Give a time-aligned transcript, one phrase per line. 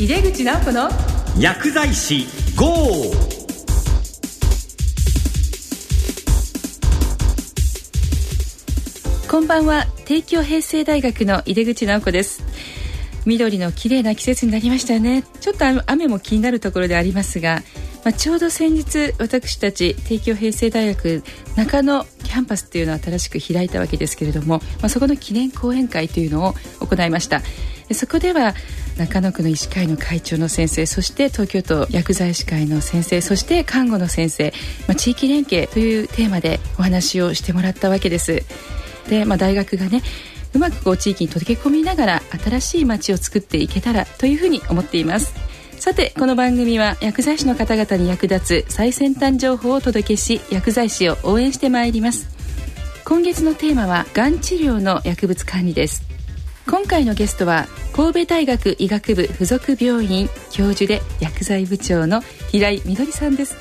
[0.00, 0.88] 井出口直子の
[1.38, 2.64] 薬剤師 GO!
[9.30, 9.84] こんばんは。
[10.06, 12.42] 帝京平成大学の井出口直子です。
[13.26, 15.22] 緑の綺麗な季節になりましたよね。
[15.42, 17.60] ちょっと雨も気になるところでありますが
[18.04, 21.22] まあ、ちょうど先日私たち帝京平成大学
[21.56, 27.42] 中野キャンパスというのを新しく開いたわけですけれども、まあ、そこの記念講演会というのを行いました
[27.94, 28.54] そこでは
[28.96, 34.52] 中野区の医師会の会長の先生そして東京都薬剤師会の先生そして看護の先生、
[34.86, 38.42] まあ、地域連携というテーマでお話をしてもらったわけです。
[39.08, 40.02] で、まあ、大学がね
[40.54, 45.34] うまくこう地域に溶け込みながら新しい街を作っていけたらというふうに思っています。
[45.78, 52.28] さてこの番組は薬剤師の方々に役立つ最先端情報をお届けし薬剤師を応援してまいります。
[53.04, 56.09] 今月のテーマはがん治療の薬物管理です。
[56.70, 63.56] 今回のゲストは神戸大学医学部附属病院教授で薬剤部長の平井みどりさんです。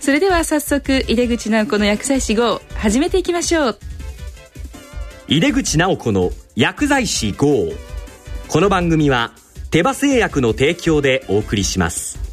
[0.00, 3.78] それでは早速井出口直子の薬剤師号始めていきましょう。
[5.28, 7.68] 井出口直子の薬剤師号。
[8.48, 9.32] この番組は
[9.70, 12.25] 手羽製薬の提供でお送りします。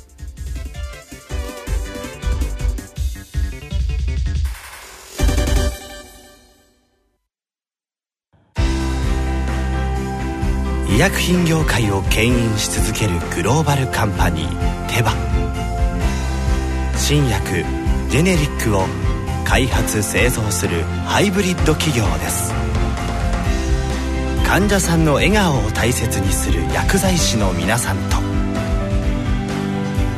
[10.94, 15.12] 医薬品業界を牽引し続けるグローバルカンパニーテバ。
[16.96, 17.66] 新薬
[18.12, 18.86] ジェネリックを
[19.44, 22.54] 開発製造するハイブリッド企業です。
[24.46, 28.18] 患者さんの笑顔を大切にする薬剤師の皆さんと。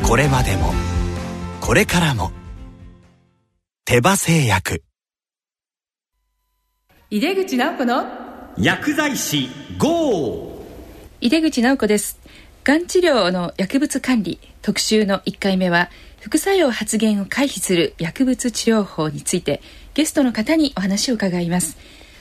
[0.05, 0.73] これまでも
[1.61, 2.33] これからも
[3.85, 4.83] 手羽製薬。
[7.09, 8.03] 井出口直子の
[8.57, 10.44] 薬剤師 GO!
[11.21, 12.19] 井出口直子です。
[12.63, 19.61] がん治療の薬物管理特集の1回目は副作用発現を回避する薬物治療法について
[19.93, 21.77] ゲストの方にお話を伺います。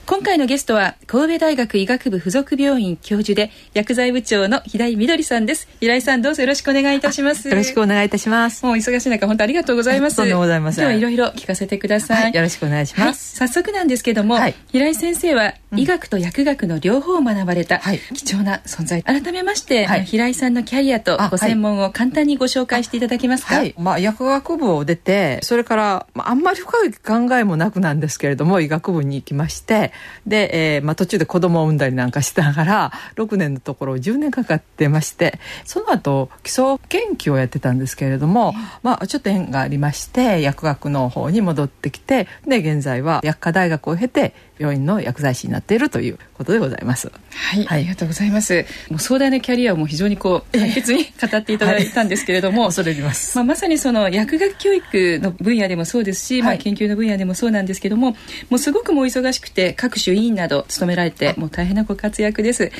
[0.06, 5.66] 今回のゲストは神戸大学医学部附属病院教授で薬剤部長の平井みどりさんです。
[5.80, 7.48] 平井さんどうぞよろしくお願いいたします。
[7.48, 8.66] よろしくお願いいたします。
[8.66, 10.16] もう忙しい中本当ありがとうございます。
[10.16, 10.84] とんでもございません。
[10.84, 17.80] 今日はいろいろ聞かせてください、はい、よろしくお願いします、はい、早速なんですけども、はい、平井先生は医学と薬学の両方を学ばれた
[18.14, 23.62] 貴重な存在、改めまして、平井さんのキャリアとご専門を簡単にご紹介していただけますか？
[23.76, 29.92] まあ薬学部を出てそれからまああんまり深い考えもなくなんですけれども医学部に行きまして
[30.26, 47.08] で、えーまあ、途中で子供を産んだりなんかしながら6年のところ10年かかってましてその後基礎研究をやってたんですけれども、まあ、ちょっと縁がありまして薬学の方に戻ってきてで現在は薬科大学を経て病院の薬剤師になっているということでございます。
[47.08, 48.64] はい、はい、ありがとうございます。
[48.90, 53.36] もう壮大なキャリアをも非常にこう簡潔に語っていただいたんですけれども、はい、恐れ入ります。
[53.36, 58.12] まあまさにその薬学教育の分野でもそうですし、はい、まあ研究の分野でもそうなんですけども、
[58.50, 62.70] もうすごくもう忙しくて各種委員など務められてもう大変なご活躍です。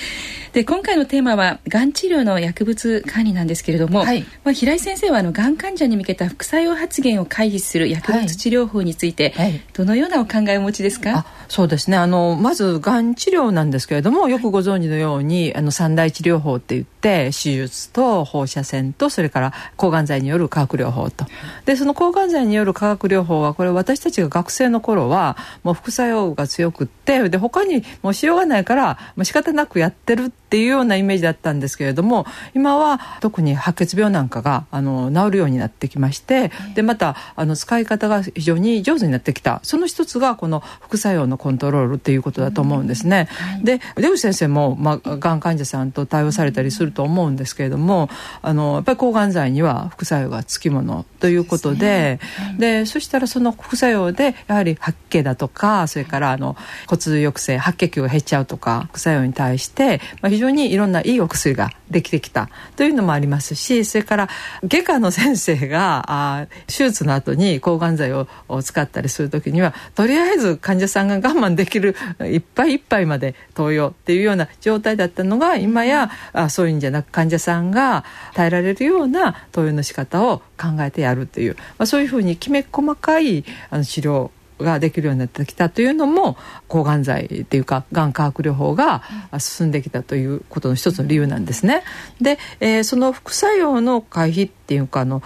[0.52, 9.34] で今回のテーマはがん治療の薬物管理なんですけれども、はい、まあ平井先生はあのがん患者に向けた副作用発言を回避する薬物治療法について、
[9.72, 11.26] どのようなお考えをお持ちですか？
[11.48, 11.96] そうですね。
[11.96, 21.26] あのまずがん治療なんですけれどもよくご存知のようにあの三大治療法って言って手術と放射線とそれから抗がん剤による化学療法と。
[21.64, 39.60] でその抗がん剤による化学療法はこれ私たちが学生の頃はもう副作用が強くってで他にもうしようがないからもう仕方なくやってるっていうようなイメージだったんですけれども今は特に白血病なんかがあの治るようになってきましてでまたあの使い方が非常に上手になってきた。
[39.62, 43.28] その一つがこの副作用のコントロールっていうことだと思うんですね。
[43.30, 48.08] はい、で出口先生も、まあ、がん患者さんと対応されたりすると思うんですけれども
[48.42, 52.18] あのやっぱり抗がん剤には副作用がつきものということでで、
[52.58, 52.76] ね。
[52.76, 56.56] はい、そしたらその副作用でやはり白血だとかそれからあの
[56.86, 64.28] 骨抑制白血球が減っちゃうとか副作用に対して、まあ、非常にいろんないいお薬ができてきたというのもありますしそれから
[64.66, 68.28] 外科の先生が あ手術の後に抗がん剤を
[68.62, 78.04] 使ったりする時にはとりあえず患者さんが我慢できるいっぱいいっぱいまで投与っていうような状態だったのが今やあそういうんじゃなく患者さんが
[78.34, 84.30] 耐えられるような投与の仕方を考えてやるという、まあ、そういうふうにきめ細かいあの治療
[84.60, 86.36] ができるようになってきたというのも
[86.68, 89.02] 抗がん剤っていうかがん化学療法が
[89.38, 91.82] 進んできたということの一つの理由なんですね。
[92.20, 95.22] で、えー、その副作用の回避っっていうかあの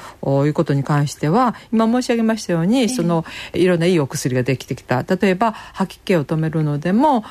[0.47, 3.25] いうことに関しては今申し上げましたように、その
[3.55, 5.05] いろんないいお薬ができてきた。
[5.05, 7.25] 例えば吐き気を止めるのでも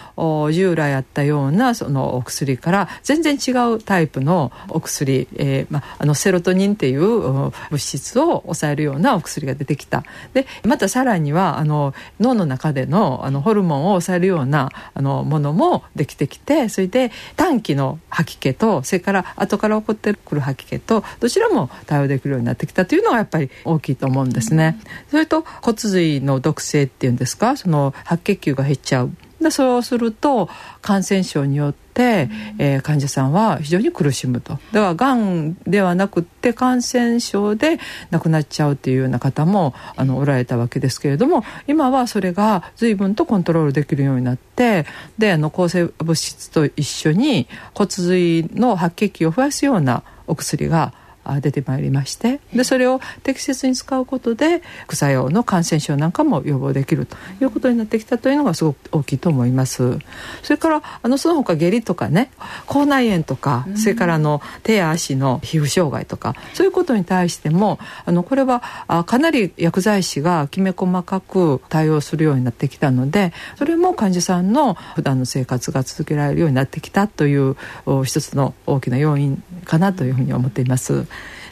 [0.52, 10.06] 従来あったようなそのお薬から全然違うタイプのお薬、えーま、あのセロトニンっていう物質を抑えるようなお薬が出てきた。
[10.34, 24.80] でまたさらにはあの脳の中でのあのホルモンを抑えるようなあのものもできてきてそれで短期の吐き気とそれから後から起こってくる吐き気とどちらも対応できるようになってきたというのがやっぱり大きいと思うんですね。
[25.10, 27.58] それと骨髄の毒性っていうんですか？
[27.58, 29.12] その白血球が減っちゃう。
[29.42, 30.50] でそうすると
[30.82, 32.28] 感染症によって、
[32.58, 34.54] えー、患者さんは非常に苦しむと。
[34.54, 37.80] だからがんではなくって感染症で
[38.10, 44.88] 亡くなっちゃうっていうような方もあのおられたわけですけれども今はそれが随分とコントロールできるようになって
[45.20, 50.94] であの抗生物質と一緒に骨髄の白血球を増やすようなお薬が
[51.42, 60.00] 出てまいりましてでそれを適切に使うことで副作用の感染症なんかも予防できるということになってきたというのがすごく大きいと思います。
[60.44, 62.32] それからあのその他下痢とかね
[62.66, 77.56] 口内炎とか、それからあの手や足の皮膚障害とかそういうことに対してもあのこれはあかなり薬剤師がきめ細かく対応するようになってきたのでそれも患者さんの普段の生活が続けられるようになってきたという
[78.04, 81.06] 一つの大きな要因かなというふうに思っています。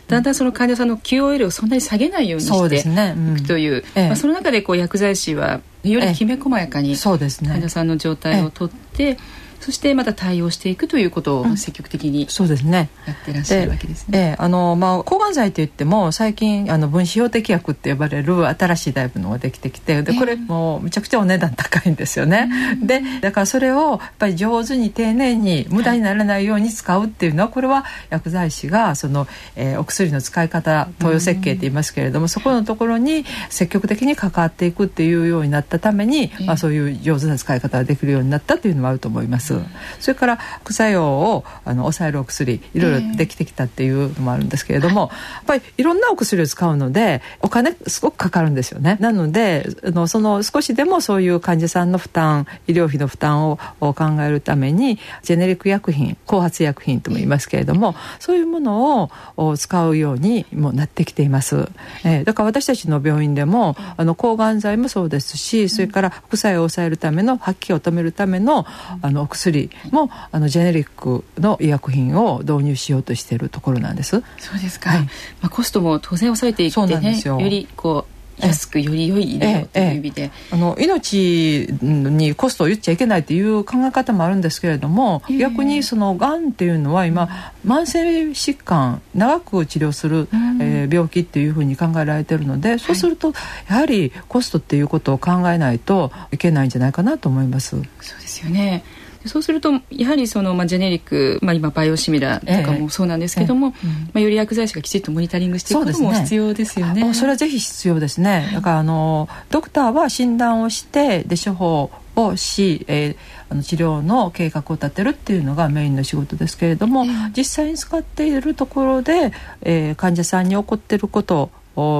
[0.07, 9.17] だんだんその患者さんの QOL をそんなに下げないようにしていくという、ねうん、まあ、その中でこう薬剤師はよりきめ細やかに患者さんの状態をとって、
[9.65, 14.33] そしてまた対応していくということを積極的に、そうですねやってらっしゃるわけですね。
[14.33, 22.77] えあのまあ抗がん剤といっても最近あの分子標的薬って呼ばれる新しいタイプのができてきてでこれもめちゃくちゃお値段高いんですよね。
[22.79, 39.54] でだからそれをやっぱり上手に丁寧に無駄にならないように使うっていうのはこれは薬剤師がその、えー、お薬の使い方投与設計って言いますけれどもそこのところに積極的に関わっていくっていうようになったために、まあ、そういう上手な使い方ができるようになったというのもあると思います。
[39.99, 48.97] それから副作用をあの抑えるお薬いろいろできてきたっていうのもあるんですけれども、やっぱりいろんなお薬を使うのでお金すごくかかるんですよね。
[48.99, 61.67] なのであのその少しでもそういう患者さんの負担医療費の負担を考えるためにジェネリック薬品後発薬品とも言いますけれどもそういうものを使うようにもなってきています。
[62.03, 68.65] えー、だから私たちの病院でもあの抗がん剤もそうですしそれから副作用を抑えるための吐き気を止めるための
[69.01, 69.44] あのお薬
[69.91, 74.23] もあのジェネリックの医薬品を導入しようとしているところなんです。
[74.37, 74.91] そうですか。
[74.91, 75.07] はい、ま
[75.43, 77.39] あコストも当然抑えていってね、よ。
[77.39, 93.33] りこう安くより良い医療という意味で、えええ、あの命にコストを言っちゃいけないという考え方もあるんですけれども、逆にそのがんっていうのは今、慢性疾患長く治療する、うん、えー、病気っていうふうに考えられてるのでそうすると、
[93.69, 97.69] やはりコストっていうことを考えないといけないんじゃないかなと思います。
[97.69, 98.83] そうですよね
[99.25, 103.87] そうするとやはりその、まあ、ジェネリック、まあ、今バイオシミラーとかもそうなんですけども、ええ。
[103.87, 107.01] え、まあ、より薬剤師がきちっとモニタリングしていくことも必要ですよね。
[107.01, 108.49] そ、ね、それはぜひ必要ですね。
[108.53, 113.15] だからあのドクターは診断をしてで処方をし、えー、
[113.49, 117.05] あの治療の計画を立てるっていうのがメインの仕事ですけれども、
[117.35, 121.51] 実際に使っているところで、えー、患者さんに起こっていることを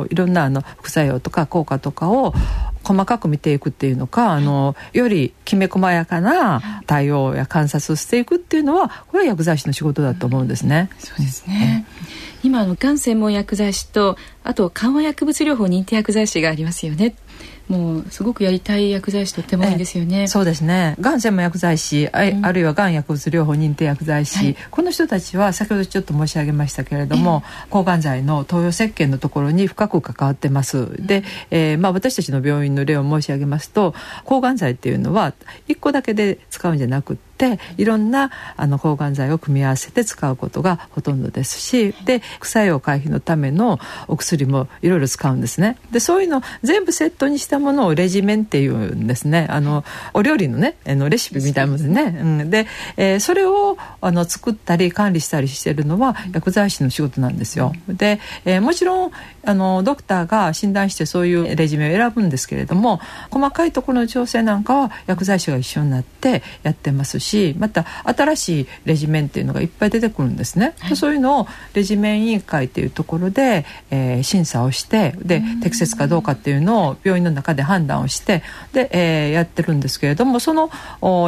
[0.09, 2.33] いろんなあの副作用とか効果とかを
[2.83, 10.89] 細かく見ていくっていうのか、あのよりきめ細やかな対応や観察をしていくっていうのはこれは薬剤師の仕事だと思うんですね。
[10.99, 11.85] そうですね、
[12.43, 17.15] 今のがん専門薬剤師とあと緩和薬物療法認定薬剤師がありますよね。
[17.67, 20.27] もうすごくやりたい薬剤師とってもいいですよね。
[20.27, 20.95] そうですね。
[20.99, 30.87] がん専門薬剤師、あ,、あるいはがん薬物療法認定薬剤師、はい、この人たちは先ほどちょっと申し上げましたけれども、抗がん剤の投与設計のところに深く関わってます。
[31.03, 35.33] で、えー、まあ私たちの病院の例を申し上げますと、抗がん剤っていうのは
[35.67, 37.35] 一個だけで使うんじゃなくて。
[37.35, 43.77] っていろんなあの抗がん剤を組み合わせて使うことがほとんどですしで副作用回避のための
[44.07, 49.47] お薬もいろいろ使うんですねでそういうの全部セットにしたものをレジメンっていうんですね。
[49.49, 52.67] あのお料理のねあのレシピみたいなものですね、うん、で、
[52.97, 57.73] えー、それをあの作ったり管理したりしてるのは薬剤師の仕事なんですよ。
[57.87, 59.11] で、えー、もちろん
[59.43, 62.99] あのドクターが診断してそういうレジメを選ぶんですけれども
[63.31, 78.43] 細かいところの調整なんかは薬剤師が一緒になってやってますしまた新しいレジメンっていうのがいっぱい出てくるんですね、はい、そういうのをレジメン委員会っていうところで、えー、審査をしてで適切かどうかっていうのを病院の中で判断をして
[78.73, 80.69] で、えー、やってるんですけれどもその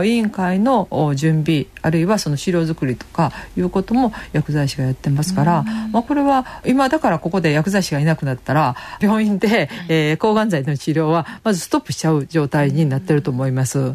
[0.04, 13.94] 委員会の準備あるいはその資料作りとかいうことも薬剤師がやってますから、まあ、これは今だからここで薬剤師がいなくなったら病院で、えー、抗がん剤の治療はまずストップしちゃう状態になってると思います。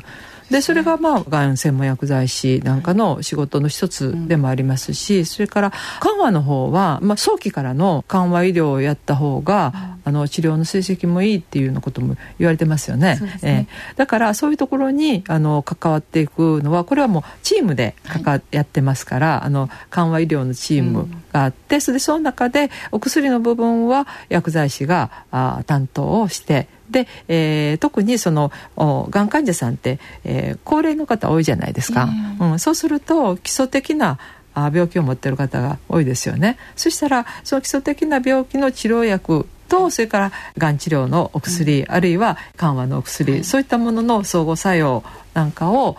[0.52, 13.18] でそれがまあがん専門薬剤師なんかの仕事の一つでもありますし、それから緩和の方は、まあ、早期からの緩和医療をやった方が、あの治療の成績もいいっていうようなことも言われてますよね。
[13.20, 13.38] ね。
[13.42, 32.08] えー、だからそういうところにあの関わっていくのはこれはもうチームで関わ、はい、やってますからあの緩和医療のチームがあって、うん、それでその中でお薬の部分は薬剤師があ担当をしてで、えー、特にそのがん患者さんって、えー、高齢の方多いじゃないですか、
[32.40, 34.18] うん、そうすると基礎的な
[34.54, 36.58] 病気を持ってる方が多いですよね。
[36.76, 45.02] そしたらその基礎的な病気の治療薬とそれからがん治療のお薬、うん、あるいは緩和のお薬、はい、そういったものの相互作用
[45.32, 45.96] なんかを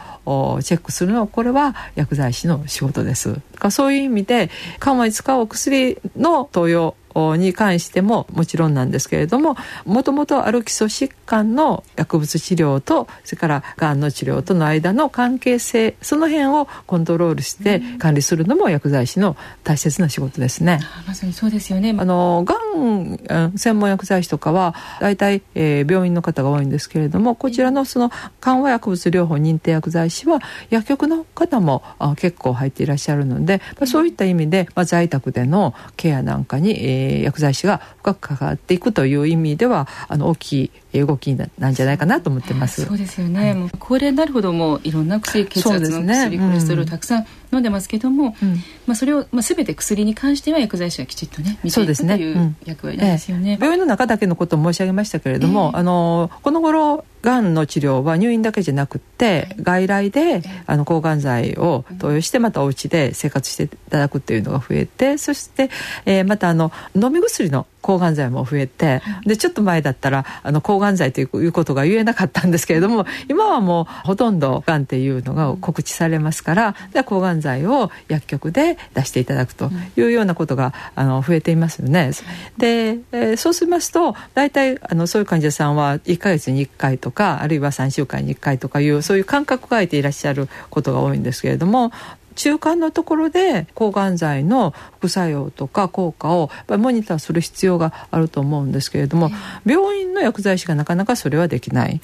[0.61, 3.39] チェックするのはこれは薬剤師の仕事です。
[3.71, 6.95] そういう意味で緩和に使うお薬の投与
[7.37, 9.55] に関してももちろんなんですけれども
[9.85, 20.79] もともとある基礎疾患の薬物治療とそれからがんの治療との間の関係性その辺をコントロールして管理するのも薬剤師の大切な仕事ですね。
[21.07, 21.95] まさにそうですよね。
[21.97, 30.39] あのがん専門薬剤師とかは大体、えー、病院の方が多いんですけれどもこちらのその緩和薬物療法認定薬剤師は
[30.69, 42.85] 薬局の方もあ結構入っていらっしゃるので、まあ、そういった意味で、まあ、在宅でのケアなんかに、えーえー、薬剤師が深く関わっていくという意味ではあの大きい動きなんじゃないかなと思ってます。
[42.85, 43.39] そうですよね。
[43.39, 53.51] はい、もう高齢になるほどもいろんな薬血圧の薬、ね、コレステロールたくさん飲んでますけども、うん、まあそれをまあすべて薬に関しては薬剤師がきちっとね見ていくという役割なんですよね。
[53.51, 65.69] ええ、病院の中だけのことを申し上げましたけれども、えー、あのこの頃がんの治療は入院だけじゃなくて外来であの抗がん剤を投与してまたお家で生活していただくっていうのが増えてそして、
[66.05, 82.11] えー、またあの飲み薬の抗がん剤も増えてでちょっと前だったらあの抗がん剤ということが言えなかったんですけれども今はもうほとんどがんっていうのが告知されますからで抗がん剤を薬局で出していただくというようなことがあの増えていますよね。
[82.57, 91.91] で、えー、そうしますと大体あのそういう患者さんは1か月に1回とかあるいは3週間に1回とかいうそういう間隔が空いていらっしゃることが多いんですけれども
[92.33, 99.29] 中間のところで抗がん剤の副作用とか効果をモニターする必要があると思うんですけれども、
[99.65, 102.01] えー、病院の薬剤師がなかなかそれはできない。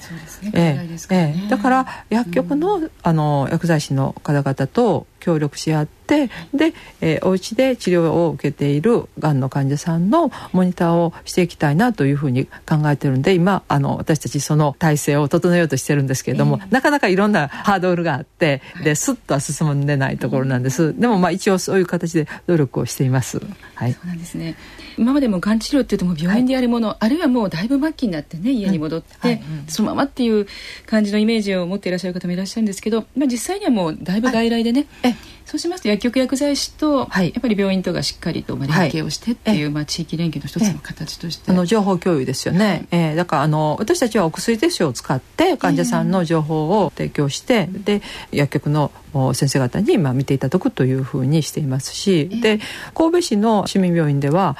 [1.50, 23.40] だから薬局のうん、あの薬剤師の方々と協力し合ってで、えー、お家で治療を受けているがんの患者さんのモニターをしていきたいなというふうに考えてるんで今あの私たちその体制を整えようとしてるんですけれども、えー、なかなかいろんなハードルがあってですっとは進んでないところなんです、でもまあ一応そういう形で努力をしています。
[23.76, 24.56] はい、そうなんですね。
[24.98, 30.46] 今までもがん治療っていうとも病院でやるもの、はい、あるいはもうだいぶ末期になってね家に戻って、そのままっていう
[30.86, 35.16] 感じのイメージを持っていらっしゃる方もいらっしゃるんですけど、まあ、実際にはもうだいぶ外来でね、Eh.
[35.50, 41.50] そうしますと薬局薬剤師と、はい、やっぱり病院とがしっかりとまあ連携をしてっていう、まあ、地域連携の一つの形として。
[41.50, 48.02] あの情報共有ですよね、はい、えー、だからあの私たちはお薬手帳を使って患者さんの情報を提供して、えー、で
[48.32, 48.92] 薬局の
[49.34, 52.60] 先生方にまあ見ていただくというふうにしていますし、えー、で
[52.94, 54.56] 神戸市の市民病院では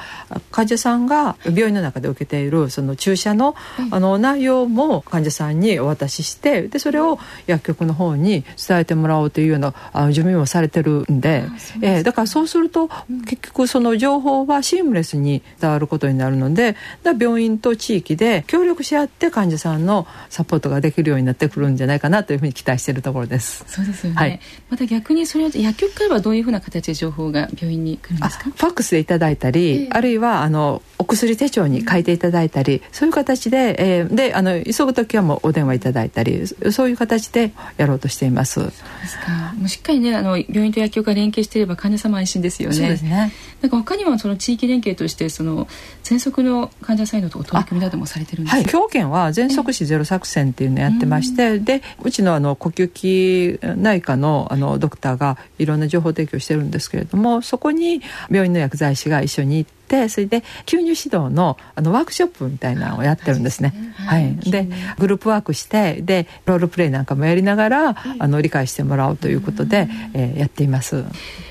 [0.50, 3.54] 患者さんが病院の中で受けているその注射の,、
[3.92, 11.44] あの内容も患者さんにお渡ししてでそれを薬局の方に伝えてもらおうというようなあ準備もされてるんで
[11.80, 12.88] えー、だからそうすると、
[13.26, 23.64] 結局その情報はシームレスに伝わることになるのでだ病院と地域で協力し合って患者さんのサポートができるようになってくるんじゃないかなというふうに期待しているところです。
[23.66, 28.44] そうですよね、はい、また逆にそれは薬局からはどういうふうな形で情報が病院に来るんですか？
[28.44, 38.60] ファックスでいただいたり、えー、あるいはあのお薬手帳に書いていただいたり、うん、そういう形で,、えー、であの急ぐ時はもうお電話いただいたりそういう形でやろうとしています。
[38.60, 38.72] そうで
[39.06, 39.54] すか。
[39.56, 42.76] もうしっかりねあの病院と薬局が連携していれば患者様安心ですよね。
[42.76, 43.32] そうですね。
[43.60, 45.66] なんか他にもその地域連携としてその
[46.02, 48.64] 喘息の患者さんの取り組みなどもされてるんですはい。
[48.64, 63.74] 兵庫県は喘息死ゼロ作戦っていうのをやってまして、でうちのあの呼吸器内科のあのドクターがいろんな情報提供してるんですけれども、そこに病院の薬剤師が一緒に行ってってそれで吸入指導のあのワークショップみたいなのをやってるんですね。
[63.96, 64.68] はい、で
[64.98, 71.04] グループワークしてでロールプレイなんかもやりながら、あの理解してもらおうということで、えー、やっています。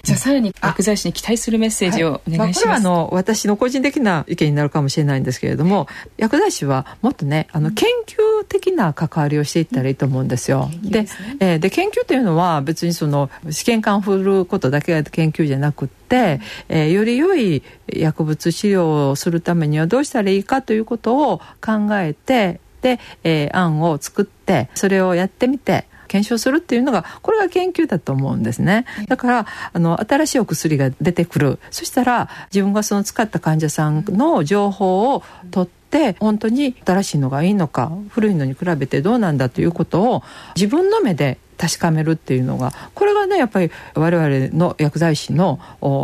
[0.04, 2.38] じゃあさらに薬剤師に期待するメッセージをお願いします。
[2.38, 10.70] はいまあ、これはあの私の個人的な意見になるかもしれないんですけれども薬剤師はもっとねあの研究的な関わりをしていったらいいと思うんですよ。
[10.82, 28.86] で、ね、えー、で研究というのは別にその試験管を振ることだけが研究じゃなくて、えー、より良い薬物治療をするためにはどうしたらいいかということを考えてで、えー、案を作ってそれをやってみて検証するっていうのがこれが研究だと思うんですね。
[29.08, 31.60] だからあの新しいお薬が出てくる。
[31.70, 40.24] そしたら自分がその使った患者さんの情報を取ってって本当に新しいのがいいのか古いのに比べてどうなんだということを
[40.56, 45.60] 自分の目で確かめるっていうのがこれがねやっぱり我々の薬剤師の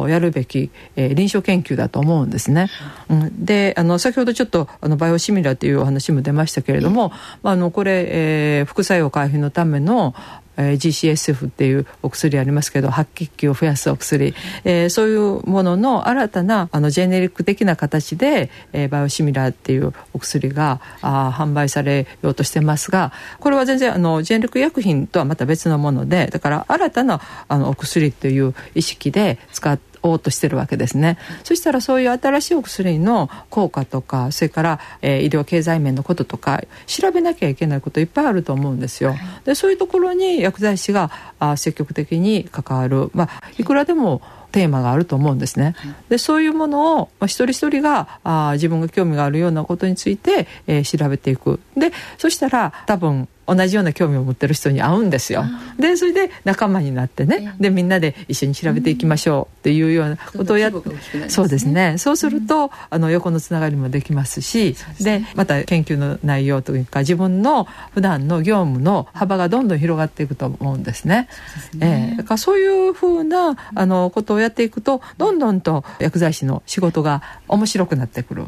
[0.10, 2.68] やるべき、えー、臨床研究だと思うんですね。
[3.10, 10.14] うん、であの先ほどちょっとあのバイオシミラーというお話も出ましたけれども、まあ、あのこれ、えー、副作用回避のための
[10.58, 14.34] えー、GCSF っていうお薬ありますけど白血球を増やすお薬、
[14.64, 39.16] えー、そういうものの新たなあのジェネリック的な形で、えー、バイオシミラーっていうお薬があ販売されようとしてますがこれは全然あのジェネリック薬品とはまた別のものでだから新たなあのお薬という意識で使っておうとしてるわけですね、そしたらそういう新しいお薬の効果とかそれから、えー、医療経済面のこととか調べなきゃいけないこといっぱいあると思うんですよ。
[39.46, 44.22] でそういうところに薬剤師があ積極的に関わる、まあ、いくらでも
[44.52, 45.76] テーマがあると思うんですね。
[46.08, 51.60] でそういうものを、まあ、一人一人があ自分が興味があるようなことについて、えー、調べていく。
[51.76, 55.44] でそしたら多分同じような興味を持ってる人に会うんですよ。
[55.80, 57.56] でそれで仲間になってね。
[57.60, 59.56] でみんなで一緒に調べていきましょう。
[59.60, 61.98] っていうようなことをやって、ね、そうですね。
[61.98, 71.28] そうすると、あの横のつながりもできますしで、ね、また研究の内容というか自分の普段の業務の幅がどんどん広がっていくと思うんですね。
[71.72, 72.12] すね。
[72.12, 78.46] えー、だからそういうふうなあのことをやっていくとどんどんと薬剤師の仕事が面白くなってくる。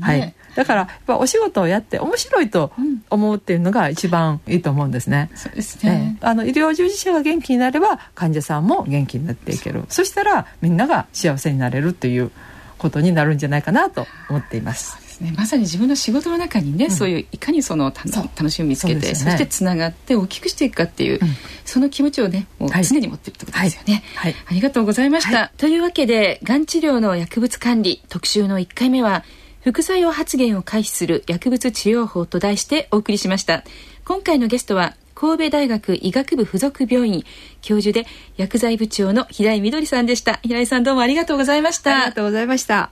[0.00, 2.70] はい、だからやっぱお仕事をやって面白いと
[3.08, 5.30] 思うっていうのが一番番いいと思うんですね。
[5.34, 9.84] そうですね、あの医療従事者が元気になれば患者さんも元気になっていける。
[9.88, 12.30] そしたらみんなが幸せになれるっていう
[12.78, 15.02] ことになるんじゃないかなと思っています。
[15.20, 21.28] ね、まさに自分の仕事の中にね、うん、そういういかにその楽しみを見つけてそ、ね,、してつながって大きくしていくかっていう、うん、
[21.64, 24.32] その気持ちをねもう常に持ってるってことですよね、はい。
[24.32, 29.24] はい、ありがとうございました、はい、というわけでがん治療の薬物管理特集の1回目は
[29.64, 33.64] 副作用発言を回避する薬物治療法と題してお送りしました
[34.04, 37.24] 今回のゲストは神戸大学医学部附属病院
[37.62, 40.40] 教授で薬剤部長の平井みどりさんでした。
[40.42, 41.96] 平井さんどうもありがとうございました。
[41.96, 42.90] ありがとうございました。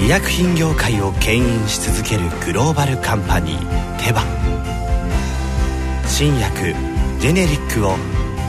[0.00, 4.22] 医薬品業界を牽引し続けるグローバルカンパニーテバ。
[6.06, 6.74] 新薬
[7.20, 7.96] ジェネリックを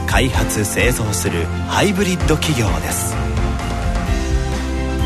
[0.06, 3.14] 開発製造するハイブリッド企業です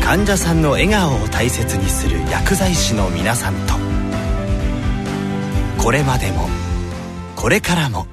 [0.05, 3.73] 患者さんの笑顔を大切にする薬剤師の皆さんと。
[5.83, 6.47] これまでも
[7.35, 8.05] これからも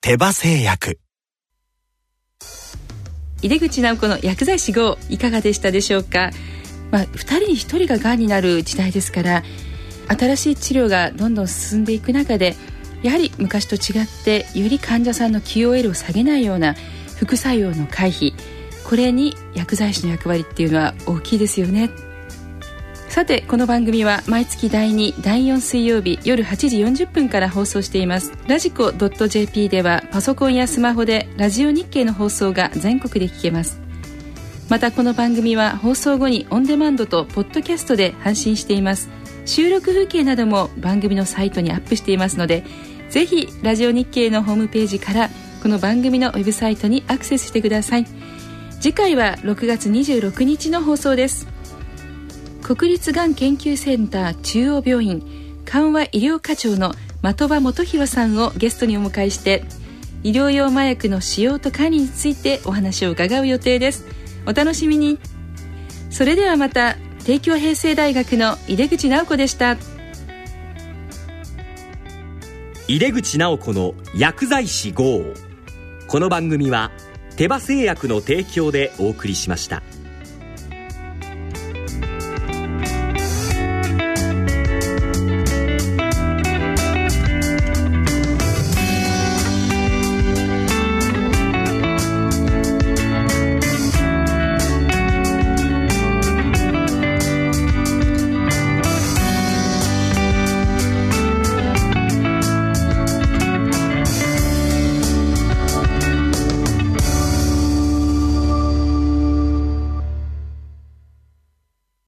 [0.00, 1.00] 手羽製薬。
[3.42, 6.30] 井出口直子の薬剤師号いかがでしたでしょうか、
[6.92, 9.42] まあ、2人に1人ががんになる時代ですから
[10.16, 12.54] 新しい治療がどんどん進んでいく中で
[13.02, 16.76] やはり昔と違ってより患者さんの QOL を下げないような
[17.18, 18.32] 副作用の回避
[18.88, 21.90] これに薬剤師の役割っていうのは大きいですよね。
[23.08, 28.32] さてこの番組は毎月第2第4水曜日夜8時40分から放送しています。
[28.46, 33.80] ラジコ .jp ではパソコンやスマホでラジオ日経の放送が全国で聞けます。
[34.68, 39.08] またこの番組は放送後にオンデマンドとポッドキャストで配信しています。
[39.46, 42.64] 収録風景なども番組のサイトにアップしていますので
[43.10, 45.30] ぜひラジオ日経のホームページから
[45.62, 48.06] この番組のウェブサイトにアクセスしてください。
[48.80, 51.48] 次回は6月26日の放送です。
[52.62, 55.22] 国立がん研究センター中央病院
[55.64, 59.64] 緩和医療課長の的場元弘さんをゲストにお迎えして
[60.22, 64.04] 医療用麻薬の使用と管理についてお話を伺う予定です。
[64.46, 65.18] お楽しみに。
[66.10, 69.76] それではまた帝京平成大学の井出口直子でした。
[72.88, 75.22] 井出口直子の薬剤師号。
[76.08, 76.92] この番組は
[77.36, 79.82] 手羽製薬の提供でお送りしました。